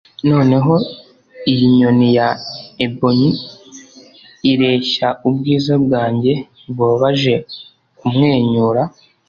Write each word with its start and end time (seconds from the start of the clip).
noneho 0.29 0.73
iyi 1.51 1.65
nyoni 1.77 2.07
ya 2.17 2.29
ebony 2.85 3.23
ireshya 4.51 5.07
ubwiza 5.27 5.73
bwanjye 5.83 6.31
bubabaje 6.75 7.33
kumwenyura 7.99 8.81